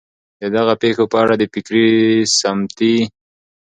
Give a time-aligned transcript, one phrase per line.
[0.41, 1.87] د دغه پېښو په اړه د فکري،
[2.39, 2.95] سمتي